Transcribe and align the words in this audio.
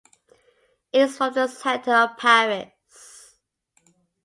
It 0.91 0.99
is 1.03 1.17
from 1.17 1.35
the 1.35 1.45
center 1.47 1.93
of 1.93 2.17
Paris. 2.17 3.37